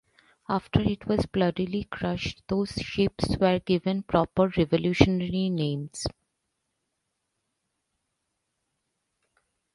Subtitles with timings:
[0.49, 6.07] After it was bloodily crushed, those ships were given proper 'revolutionary' names.